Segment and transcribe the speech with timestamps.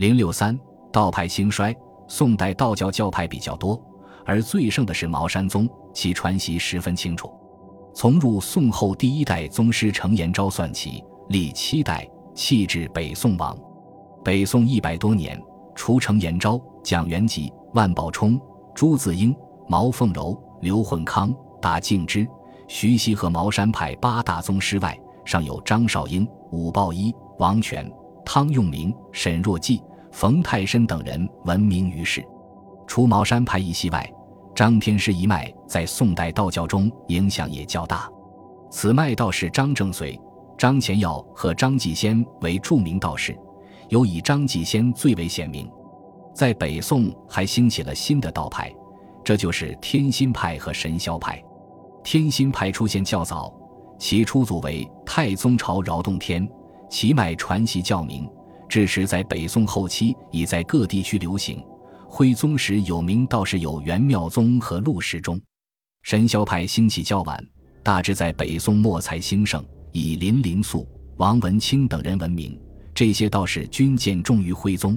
[0.00, 0.58] 零六三
[0.90, 1.76] 道派兴衰，
[2.08, 3.78] 宋代道教教派比较多，
[4.24, 7.30] 而最盛的是茅山宗，其传习十分清楚。
[7.94, 13.54] 从入宋后第一代宗师程延昭算起，历七代，弃至北宋亡。
[14.24, 15.38] 北宋一百多年，
[15.74, 18.40] 除程延昭、蒋元吉、万宝冲、
[18.74, 19.36] 朱自英、
[19.68, 21.30] 毛凤柔、刘混康、
[21.60, 22.26] 达敬之、
[22.68, 27.86] 徐熙和茅山派八大宗师外，尚有张少英、武抱一、王权、
[28.24, 29.82] 汤用明、沈若季、
[30.12, 32.24] 冯泰深等人闻名于世。
[32.86, 34.08] 除茅山派一系外，
[34.54, 38.10] 张天师一脉在宋代道教中影响也较大，
[38.70, 40.20] 此脉道士张正随、
[40.58, 43.38] 张乾耀和张继先为著名道士，
[43.88, 45.70] 尤以张继先最为显名。
[46.34, 48.72] 在北宋还兴起了新的道派，
[49.24, 51.42] 这就是天心派和神霄派。
[52.02, 53.52] 天心派出现较早，
[53.98, 56.48] 其初祖为太宗朝饶洞天，
[56.88, 58.28] 其脉传习较明，
[58.70, 61.60] 至时在北宋后期已在各地区流行。
[62.06, 65.40] 徽宗时有名道士有元妙宗和陆时中，
[66.02, 67.44] 神霄派兴起较晚，
[67.82, 72.56] 大致在北宋末才兴盛，以林灵素、王文清等人闻名。
[72.94, 74.96] 这些道士均见重于徽宗。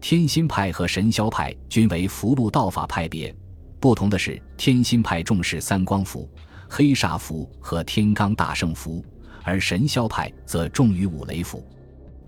[0.00, 3.34] 天心派和神霄派均为符箓道法派别，
[3.80, 6.30] 不同的是，天心派重视三光符、
[6.68, 9.04] 黑煞符和天罡大圣符，
[9.42, 11.64] 而神霄派则重于五雷符。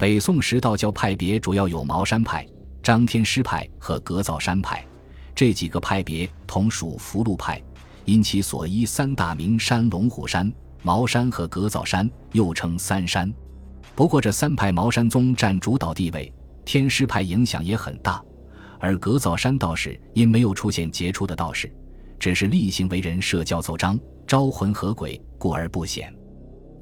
[0.03, 2.45] 北宋时道教派别主要有茅山派。
[2.83, 4.85] 张天师派和格造山派
[5.33, 7.63] 这几个派别同属福禄派，
[8.05, 13.33] 因其所依三大名山龙虎山、茅山和格造山，又称三山。
[13.95, 16.33] 不过这三派茅山宗占主导地位，
[16.65, 18.21] 天师派影响也很大，
[18.81, 21.73] 而格造山道士因没有出现杰出的道士，
[22.19, 26.13] 只是例行为人设教奏章、招魂合鬼，故而不显。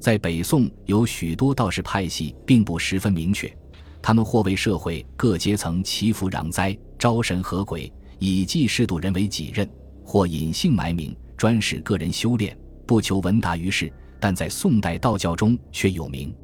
[0.01, 3.55] 在北宋有许多道士派系，并不十分明确。
[4.01, 9.63] 他们或为社会各阶层祈福攘灾、招神合鬼，以济世度人为己任；
[10.03, 13.93] 或隐姓埋名，专使个人修炼，不求闻达于世。
[14.19, 16.35] 但在宋代道教中却有名，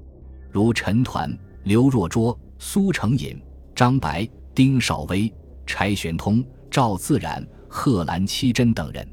[0.51, 3.41] 如陈抟、刘若拙、苏成隐、
[3.75, 5.33] 张白、丁少微、
[5.65, 9.07] 柴玄通、赵自然、贺兰七真等人。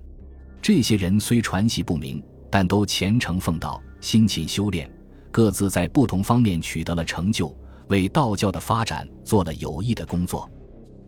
[0.60, 4.86] 这些人虽传奇不明，但都虔诚奉道，辛勤修炼，
[5.30, 7.56] 各自在不同方面取得了成就。
[7.88, 10.46] 为道教的发展做了有益的工作。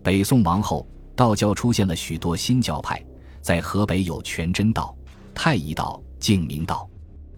[0.02, 3.04] 北宋亡后，道教出现了许多新教派，
[3.42, 4.96] 在河北有全真道、
[5.34, 6.88] 太乙道、净明道，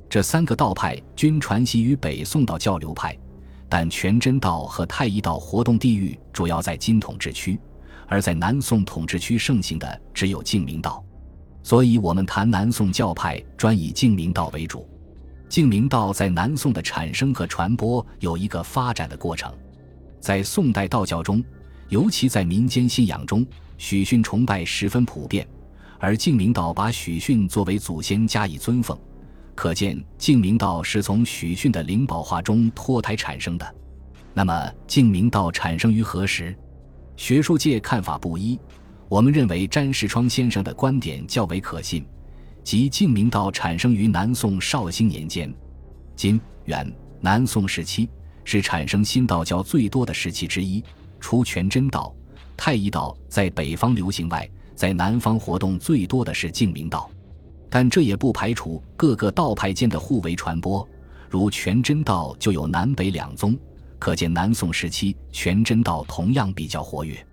[0.09, 3.19] 这三个道派均传习于北宋道教流派。
[3.69, 7.59] 但全真道和太乙道活动地域主要在金统治区，
[8.07, 11.05] 而在南宋统治区盛行的只有净明道。
[11.65, 14.89] 所以，我们谈南宋教派，专以净明道为主。
[15.49, 19.53] 净明道在南宋的产生和传播有一个发展的过程，
[20.21, 21.43] 在宋代道教中，
[21.89, 23.47] 尤其在民间信仰中，
[23.79, 25.47] 许逊崇拜十分普遍，
[25.99, 28.97] 而净明道把许逊作为祖先加以尊奉，
[29.55, 33.75] 可见净明道是从许逊的灵宝化中脱胎产生的。
[34.35, 36.55] 那么，净明道产生于何时？
[37.17, 38.61] 学术界看法不一，
[39.09, 42.07] 我们认为詹世窗先生的观点较为可信。
[42.69, 45.51] 即净明道产生于南宋绍兴年间，
[46.15, 48.07] 金、元、南宋时期
[48.45, 50.85] 是产生新道教最多的时期之一。
[51.19, 52.15] 除全真道、
[52.59, 57.11] 太乙道在北方流行外，在南方活动最多的是净明道。
[57.71, 60.87] 但这也不排除各个道派间的互为传播。
[61.31, 63.59] 如全真道就有南北两宗，
[63.99, 67.27] 可见南宋时期全真道同样比较活跃。